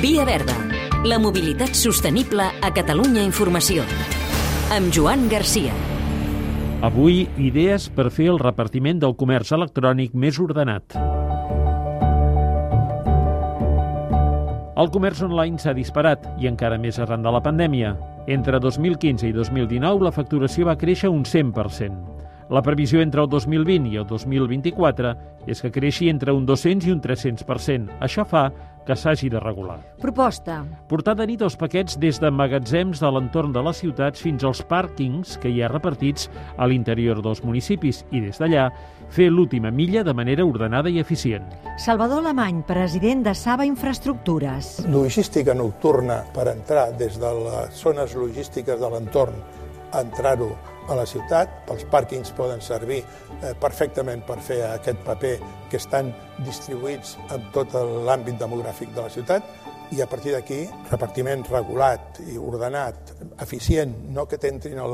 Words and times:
Via 0.00 0.24
Verda, 0.24 0.54
la 1.04 1.18
mobilitat 1.20 1.74
sostenible 1.76 2.40
a 2.40 2.68
Catalunya 2.72 3.20
Informació. 3.20 3.82
Amb 4.72 4.88
Joan 4.96 5.26
Garcia. 5.28 5.74
Avui, 6.80 7.26
idees 7.36 7.90
per 7.92 8.06
fer 8.08 8.30
el 8.32 8.40
repartiment 8.40 9.02
del 9.02 9.12
comerç 9.20 9.52
electrònic 9.52 10.14
més 10.16 10.38
ordenat. 10.40 10.96
El 14.80 14.88
comerç 14.94 15.20
online 15.26 15.60
s'ha 15.60 15.76
disparat, 15.76 16.24
i 16.40 16.48
encara 16.48 16.80
més 16.80 16.96
arran 16.96 17.20
de 17.20 17.34
la 17.36 17.42
pandèmia. 17.44 17.92
Entre 18.24 18.56
2015 18.56 19.28
i 19.28 19.36
2019, 19.36 20.00
la 20.08 20.14
facturació 20.16 20.70
va 20.70 20.78
créixer 20.80 21.12
un 21.12 21.28
100%. 21.28 22.09
La 22.50 22.62
previsió 22.66 22.98
entre 22.98 23.22
el 23.22 23.28
2020 23.30 23.92
i 23.92 23.98
el 24.00 24.06
2024 24.10 25.12
és 25.46 25.60
que 25.62 25.70
creixi 25.70 26.08
entre 26.10 26.32
un 26.34 26.42
200 26.48 26.88
i 26.88 26.90
un 26.90 26.98
300%. 26.98 28.00
Això 28.02 28.24
fa 28.26 28.48
que 28.86 28.96
s'hagi 28.98 29.28
de 29.30 29.38
regular. 29.38 29.76
Proposta. 30.02 30.56
Portar 30.90 31.14
de 31.14 31.28
nit 31.30 31.44
els 31.46 31.54
paquets 31.54 31.94
des 32.02 32.18
de 32.18 32.30
magatzems 32.34 32.98
de 32.98 33.10
l'entorn 33.14 33.54
de 33.54 33.62
les 33.62 33.78
ciutats 33.84 34.24
fins 34.24 34.42
als 34.42 34.64
pàrquings 34.66 35.36
que 35.38 35.52
hi 35.52 35.62
ha 35.62 35.68
repartits 35.70 36.26
a 36.56 36.66
l'interior 36.66 37.20
dels 37.22 37.44
municipis 37.46 38.02
i 38.10 38.24
des 38.24 38.42
d'allà 38.42 38.66
fer 39.14 39.28
l'última 39.30 39.70
milla 39.70 40.02
de 40.02 40.16
manera 40.16 40.42
ordenada 40.42 40.90
i 40.90 40.98
eficient. 40.98 41.46
Salvador 41.78 42.24
Alemany, 42.24 42.64
president 42.66 43.22
de 43.28 43.36
Saba 43.38 43.68
Infraestructures. 43.68 44.80
Logística 44.90 45.54
nocturna 45.54 46.24
per 46.34 46.48
entrar 46.50 46.90
des 46.98 47.14
de 47.22 47.32
les 47.44 47.78
zones 47.78 48.18
logístiques 48.18 48.82
de 48.82 48.90
l'entorn 48.90 49.38
entrar-ho 49.94 50.50
a 50.88 50.96
la 50.98 51.06
ciutat. 51.06 51.70
Els 51.72 51.84
pàrquings 51.92 52.32
poden 52.36 52.62
servir 52.64 53.02
eh, 53.02 53.52
perfectament 53.60 54.24
per 54.26 54.38
fer 54.44 54.62
aquest 54.70 55.02
paper 55.06 55.34
que 55.70 55.80
estan 55.80 56.12
distribuïts 56.46 57.16
en 57.34 57.44
tot 57.54 57.76
l'àmbit 58.06 58.40
demogràfic 58.40 58.94
de 58.96 59.04
la 59.04 59.12
ciutat 59.12 59.69
i 59.90 60.00
a 60.02 60.06
partir 60.06 60.32
d'aquí 60.34 60.60
repartiment 60.90 61.42
regulat 61.50 62.20
i 62.30 62.36
ordenat, 62.38 63.14
eficient, 63.42 63.94
no 64.14 64.26
que 64.30 64.38
t'entrin 64.38 64.78
a, 64.78 64.86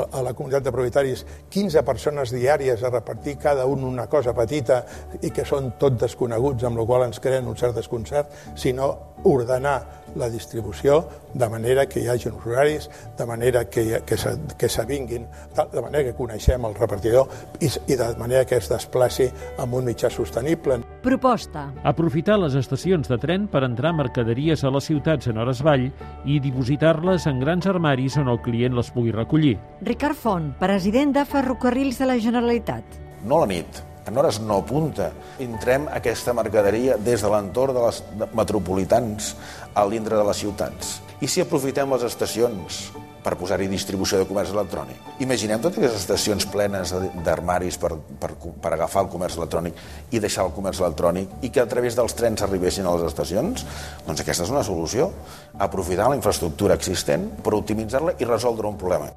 a 0.00 0.22
la 0.26 0.32
comunitat 0.34 0.66
de 0.66 0.72
propietaris 0.74 1.24
15 1.50 1.84
persones 1.86 2.34
diàries 2.34 2.82
a 2.82 2.90
repartir 2.90 3.36
cada 3.38 3.66
un 3.70 3.84
una 3.86 4.08
cosa 4.10 4.34
petita 4.34 4.82
i 5.22 5.30
que 5.30 5.46
són 5.46 5.74
tot 5.78 5.98
desconeguts, 6.00 6.66
amb 6.66 6.80
la 6.80 6.86
qual 6.88 7.06
ens 7.06 7.22
creen 7.22 7.48
un 7.48 7.56
cert 7.56 7.78
desconcert, 7.78 8.34
sinó 8.56 8.90
ordenar 9.24 9.78
la 10.16 10.30
distribució 10.30 11.04
de 11.34 11.48
manera 11.48 11.86
que 11.86 12.00
hi 12.02 12.08
hagi 12.10 12.30
uns 12.30 12.46
horaris, 12.46 12.88
de 13.18 13.26
manera 13.26 13.64
que, 13.70 14.02
que 14.02 14.68
s'avinguin, 14.68 15.28
de 15.60 15.82
manera 15.82 16.08
que 16.08 16.16
coneixem 16.18 16.64
el 16.66 16.74
repartidor 16.74 17.28
i, 17.60 17.70
i 17.86 17.98
de 18.00 18.14
manera 18.18 18.46
que 18.46 18.58
es 18.58 18.70
desplaci 18.72 19.30
amb 19.58 19.78
un 19.78 19.92
mitjà 19.92 20.10
sostenible. 20.10 20.80
Proposta. 21.00 21.70
Aprofitar 21.88 22.36
les 22.36 22.54
estacions 22.58 23.08
de 23.08 23.16
tren 23.20 23.46
per 23.48 23.62
entrar 23.64 23.94
mercaderies 23.96 24.60
a 24.64 24.72
les 24.74 24.84
ciutats 24.90 25.30
en 25.30 25.40
hores 25.40 25.62
vall 25.64 25.86
i 26.28 26.36
dipositar-les 26.44 27.24
en 27.30 27.40
grans 27.40 27.68
armaris 27.70 28.18
on 28.20 28.28
el 28.28 28.40
client 28.44 28.76
les 28.76 28.90
pugui 28.92 29.14
recollir. 29.16 29.54
Ricard 29.80 30.18
Font, 30.20 30.50
president 30.60 31.16
de 31.16 31.24
Ferrocarrils 31.24 32.00
de 32.02 32.10
la 32.10 32.18
Generalitat. 32.20 33.00
No 33.24 33.40
a 33.40 33.46
la 33.46 33.52
nit, 33.54 33.80
en 34.06 34.20
hores 34.20 34.42
no 34.44 34.60
punta. 34.66 35.10
Entrem 35.40 35.88
aquesta 35.88 36.36
mercaderia 36.36 36.98
des 37.00 37.24
de 37.24 37.32
l'entorn 37.32 37.76
de 37.76 37.86
les 37.86 38.02
metropolitans 38.36 39.34
a 39.72 39.86
l'intre 39.88 40.20
de 40.20 40.26
les 40.28 40.44
ciutats. 40.44 40.98
I 41.20 41.28
si 41.28 41.40
aprofitem 41.40 41.96
les 41.96 42.04
estacions 42.08 42.90
per 43.24 43.36
posar-hi 43.40 43.68
distribució 43.70 44.20
de 44.20 44.26
comerç 44.28 44.52
electrònic. 44.54 45.00
Imaginem 45.24 45.60
totes 45.60 45.80
aquestes 45.80 46.04
estacions 46.04 46.46
plenes 46.50 46.94
d'armaris 47.24 47.78
per, 47.80 47.94
per, 48.20 48.32
per 48.36 48.74
agafar 48.74 49.04
el 49.06 49.10
comerç 49.12 49.38
electrònic 49.40 49.82
i 50.10 50.22
deixar 50.22 50.46
el 50.48 50.54
comerç 50.56 50.82
electrònic 50.84 51.40
i 51.46 51.52
que 51.54 51.64
a 51.64 51.68
través 51.70 51.98
dels 51.98 52.16
trens 52.16 52.44
arribessin 52.46 52.86
a 52.86 52.94
les 52.96 53.08
estacions? 53.10 53.66
Doncs 54.06 54.24
aquesta 54.24 54.46
és 54.46 54.54
una 54.54 54.64
solució. 54.66 55.10
Aprofitar 55.58 56.08
la 56.10 56.20
infraestructura 56.20 56.78
existent 56.80 57.28
per 57.44 57.56
optimitzar-la 57.58 58.16
i 58.18 58.28
resoldre 58.28 58.70
un 58.70 58.80
problema. 58.80 59.12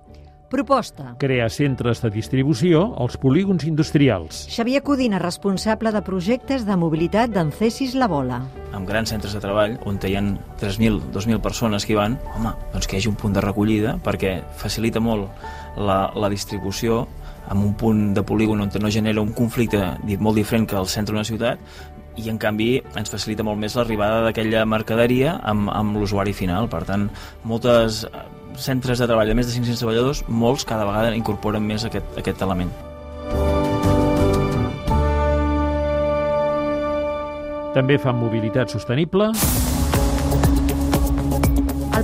Proposta. 0.50 1.16
Crear 1.22 1.50
centres 1.50 2.02
de 2.04 2.12
distribució 2.14 2.84
als 3.02 3.18
polígons 3.18 3.66
industrials. 3.66 4.44
Xavier 4.54 4.84
Codina, 4.86 5.20
responsable 5.22 5.92
de 5.96 6.04
projectes 6.06 6.68
de 6.68 6.78
mobilitat 6.78 7.34
d'Encesis 7.34 7.96
La 7.96 8.08
Bola. 8.12 8.44
Amb 8.74 8.90
grans 8.90 9.14
centres 9.14 9.34
de 9.34 9.42
treball, 9.42 9.80
on 9.90 9.98
hi 10.04 10.16
ha 10.18 10.22
3.000, 10.62 11.10
2.000 11.16 11.42
persones 11.42 11.86
que 11.86 11.96
hi 11.96 12.00
van, 12.00 12.20
home, 12.36 12.54
doncs 12.74 12.88
que 12.88 12.98
hi 12.98 13.02
hagi 13.02 13.12
un 13.12 13.18
punt 13.18 13.34
de 13.34 13.42
recollida, 13.42 13.98
perquè 14.04 14.40
facilita 14.60 15.02
molt 15.02 15.30
la, 15.78 16.12
la 16.14 16.30
distribució 16.30 17.04
amb 17.50 17.66
un 17.66 17.74
punt 17.76 18.14
de 18.16 18.24
polígon 18.24 18.62
on 18.64 18.72
no 18.80 18.92
genera 18.92 19.22
un 19.22 19.34
conflicte 19.36 19.82
molt 20.20 20.38
diferent 20.38 20.68
que 20.70 20.78
al 20.80 20.88
centre 20.88 21.14
d'una 21.14 21.28
ciutat, 21.28 21.60
i 22.16 22.30
en 22.30 22.38
canvi 22.38 22.78
ens 23.00 23.10
facilita 23.10 23.44
molt 23.46 23.60
més 23.60 23.76
l'arribada 23.76 24.22
d'aquella 24.28 24.66
mercaderia 24.70 25.40
amb, 25.42 25.70
amb 25.74 25.98
l'usuari 25.98 26.34
final. 26.34 26.70
Per 26.70 26.84
tant, 26.86 27.08
moltes 27.44 28.04
centres 28.62 29.00
de 29.00 29.08
treball 29.10 29.30
de 29.30 29.36
més 29.38 29.48
de 29.50 29.54
500 29.56 29.82
treballadors, 29.82 30.24
molts 30.28 30.66
cada 30.68 30.86
vegada 30.88 31.14
incorporen 31.18 31.64
més 31.66 31.86
aquest, 31.88 32.18
aquest 32.20 32.42
element. 32.46 32.74
També 37.74 37.98
fan 37.98 38.20
mobilitat 38.20 38.70
sostenible, 38.70 39.32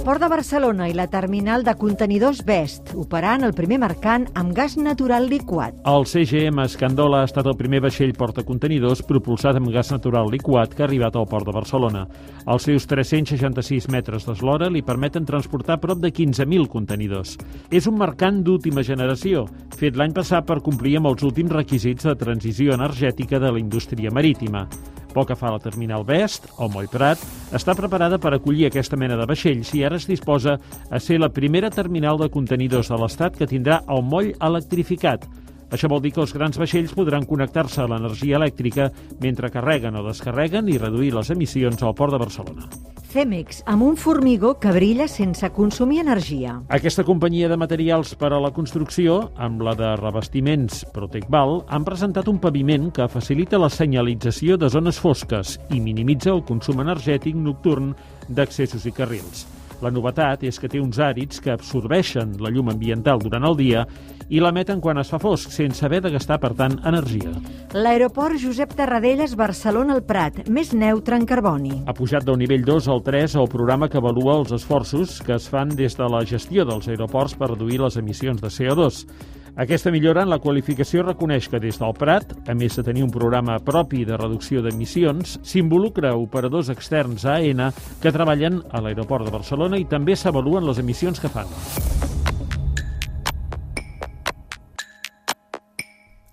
el 0.10 0.14
Port 0.14 0.24
de 0.24 0.30
Barcelona 0.34 0.88
i 0.90 0.94
la 0.98 1.06
terminal 1.06 1.62
de 1.62 1.76
contenidors 1.78 2.40
Best 2.42 2.96
operant 2.98 3.44
el 3.46 3.52
primer 3.54 3.78
mercant 3.78 4.24
amb 4.42 4.56
gas 4.58 4.74
natural 4.82 5.28
liquat. 5.30 5.76
El 5.86 6.08
CGM 6.10 6.64
Escandola 6.64 7.20
ha 7.22 7.28
estat 7.28 7.46
el 7.46 7.58
primer 7.60 7.84
vaixell 7.84 8.16
portacontenidors 8.18 9.04
propulsat 9.06 9.60
amb 9.60 9.70
gas 9.70 9.92
natural 9.94 10.32
liquat 10.34 10.74
que 10.74 10.82
ha 10.82 10.88
arribat 10.88 11.14
al 11.14 11.30
Port 11.30 11.46
de 11.46 11.54
Barcelona. 11.54 12.08
Els 12.50 12.66
seus 12.66 12.90
366 12.90 13.86
metres 13.94 14.26
d'eslora 14.26 14.72
li 14.74 14.82
permeten 14.82 15.30
transportar 15.30 15.78
prop 15.78 16.02
de 16.02 16.10
15.000 16.10 16.66
contenidors. 16.74 17.38
És 17.70 17.86
un 17.86 18.00
mercant 18.02 18.42
d'última 18.42 18.82
generació, 18.82 19.46
fet 19.78 19.94
l'any 19.94 20.16
passat 20.18 20.48
per 20.50 20.64
complir 20.66 20.98
amb 20.98 21.14
els 21.14 21.22
últims 21.22 21.54
requisits 21.54 22.10
de 22.10 22.18
transició 22.18 22.74
energètica 22.74 23.38
de 23.38 23.54
la 23.54 23.62
indústria 23.62 24.10
marítima. 24.10 24.66
Pel 25.14 25.26
que 25.26 25.38
fa 25.38 25.50
a 25.50 25.56
la 25.56 25.62
terminal 25.64 26.06
Best, 26.06 26.48
o 26.58 26.70
Moll 26.70 26.90
Prat, 26.92 27.22
està 27.56 27.74
preparada 27.78 28.20
per 28.22 28.34
acollir 28.36 28.68
aquesta 28.68 28.98
mena 29.00 29.18
de 29.18 29.26
vaixells 29.30 29.74
i 29.74 29.84
ara 29.86 29.98
es 29.98 30.08
disposa 30.10 30.60
a 30.90 31.00
ser 31.02 31.20
la 31.20 31.32
primera 31.34 31.72
terminal 31.74 32.22
de 32.22 32.30
contenidors 32.30 32.92
de 32.94 33.00
l'Estat 33.02 33.38
que 33.40 33.50
tindrà 33.50 33.82
el 33.90 34.06
moll 34.06 34.34
electrificat. 34.38 35.26
Això 35.70 35.90
vol 35.90 36.02
dir 36.02 36.14
que 36.14 36.22
els 36.24 36.34
grans 36.34 36.58
vaixells 36.58 36.96
podran 36.98 37.28
connectar-se 37.30 37.84
a 37.84 37.90
l'energia 37.90 38.40
elèctrica 38.42 38.90
mentre 39.22 39.52
carreguen 39.54 39.98
o 40.00 40.06
descarreguen 40.08 40.70
i 40.70 40.80
reduir 40.82 41.14
les 41.14 41.30
emissions 41.36 41.84
al 41.84 41.98
Port 41.98 42.16
de 42.16 42.22
Barcelona. 42.26 42.70
Cemex, 43.10 43.64
amb 43.66 43.82
un 43.88 43.96
formigó 43.98 44.54
que 44.62 44.70
brilla 44.70 45.08
sense 45.10 45.50
consumir 45.56 46.04
energia. 46.04 46.60
Aquesta 46.70 47.04
companyia 47.08 47.50
de 47.50 47.58
materials 47.58 48.14
per 48.20 48.30
a 48.36 48.42
la 48.42 48.54
construcció, 48.54 49.32
amb 49.36 49.64
la 49.66 49.74
de 49.78 49.96
revestiments 49.98 50.84
Protecval, 50.94 51.64
han 51.68 51.88
presentat 51.88 52.30
un 52.30 52.38
paviment 52.40 52.92
que 52.94 53.10
facilita 53.10 53.58
la 53.58 53.72
senyalització 53.74 54.60
de 54.62 54.70
zones 54.70 55.02
fosques 55.02 55.58
i 55.74 55.82
minimitza 55.82 56.36
el 56.36 56.46
consum 56.46 56.86
energètic 56.86 57.34
nocturn 57.34 57.96
d'accessos 58.30 58.86
i 58.86 58.94
carrils. 58.94 59.48
La 59.80 59.92
novetat 59.96 60.44
és 60.44 60.58
que 60.60 60.68
té 60.68 60.82
uns 60.84 60.98
àrids 61.00 61.40
que 61.40 61.54
absorbeixen 61.54 62.34
la 62.44 62.52
llum 62.52 62.68
ambiental 62.72 63.22
durant 63.24 63.46
el 63.48 63.56
dia 63.56 63.86
i 64.30 64.42
l'emeten 64.44 64.82
quan 64.84 65.00
es 65.00 65.10
fa 65.10 65.18
fosc, 65.24 65.54
sense 65.56 65.82
haver 65.86 66.02
de 66.04 66.12
gastar, 66.14 66.38
per 66.44 66.52
tant, 66.60 66.76
energia. 66.86 67.32
L'aeroport 67.74 68.38
Josep 68.42 68.76
Tarradellas 68.78 69.38
Barcelona 69.40 69.96
al 69.96 70.04
Prat, 70.06 70.44
més 70.52 70.74
neutre 70.76 71.18
en 71.18 71.26
carboni. 71.30 71.80
Ha 71.88 71.96
pujat 71.98 72.28
del 72.28 72.38
nivell 72.44 72.68
2 72.68 72.92
al 72.92 73.04
3 73.08 73.40
el 73.40 73.50
programa 73.50 73.90
que 73.90 73.98
avalua 74.02 74.38
els 74.42 74.54
esforços 74.60 75.22
que 75.26 75.38
es 75.40 75.48
fan 75.50 75.72
des 75.80 75.98
de 75.98 76.12
la 76.12 76.26
gestió 76.28 76.68
dels 76.68 76.92
aeroports 76.92 77.40
per 77.40 77.54
reduir 77.54 77.80
les 77.82 77.98
emissions 77.98 78.44
de 78.44 78.52
CO2. 78.52 79.06
Aquesta 79.56 79.92
millora 79.92 80.24
en 80.24 80.30
la 80.30 80.40
qualificació 80.40 81.04
reconeix 81.04 81.50
que 81.50 81.60
des 81.60 81.80
del 81.82 81.96
Prat, 81.98 82.36
a 82.48 82.54
més 82.54 82.76
de 82.78 82.84
tenir 82.86 83.04
un 83.04 83.12
programa 83.14 83.58
propi 83.60 84.06
de 84.06 84.18
reducció 84.18 84.62
d'emissions, 84.62 85.40
s'involucra 85.44 86.16
operadors 86.16 86.70
externs 86.70 87.26
a 87.26 87.40
AENA 87.40 87.72
que 88.02 88.14
treballen 88.14 88.62
a 88.70 88.82
l'aeroport 88.84 89.26
de 89.26 89.34
Barcelona 89.34 89.80
i 89.80 89.88
també 89.90 90.16
s'avaluen 90.16 90.68
les 90.68 90.80
emissions 90.80 91.20
que 91.20 91.32
fan. 91.34 91.50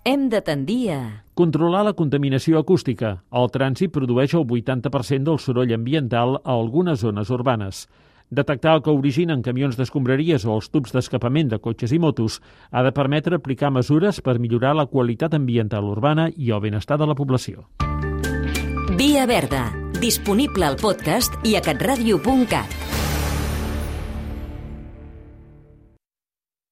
Hem 0.07 0.29
de 0.31 0.39
tendir 0.39 0.91
a... 0.95 0.99
Controlar 1.35 1.81
la 1.83 1.91
contaminació 1.91 2.61
acústica. 2.61 3.09
El 3.35 3.49
trànsit 3.51 3.91
produeix 3.91 4.37
el 4.39 4.45
80% 4.47 5.27
del 5.27 5.39
soroll 5.43 5.73
ambiental 5.75 6.37
a 6.37 6.53
algunes 6.53 7.01
zones 7.03 7.27
urbanes. 7.29 7.81
Detectar 8.29 8.73
el 8.75 8.81
que 8.83 8.91
originen 8.91 9.41
camions 9.43 9.77
d'escombraries 9.79 10.43
o 10.43 10.57
els 10.57 10.67
tubs 10.67 10.91
d'escapament 10.91 11.47
de 11.53 11.61
cotxes 11.63 11.93
i 11.95 11.99
motos 11.99 12.41
ha 12.71 12.83
de 12.83 12.91
permetre 12.91 13.39
aplicar 13.39 13.71
mesures 13.71 14.19
per 14.19 14.35
millorar 14.43 14.73
la 14.75 14.87
qualitat 14.91 15.37
ambiental 15.37 15.87
urbana 15.87 16.27
i 16.35 16.51
el 16.51 16.63
benestar 16.65 16.99
de 16.99 17.07
la 17.07 17.15
població. 17.15 17.69
Via 18.97 19.25
Verda, 19.29 19.69
disponible 20.01 20.67
al 20.67 20.75
podcast 20.75 21.39
i 21.47 21.55
a 21.55 21.63
catradio.cat. 21.63 22.86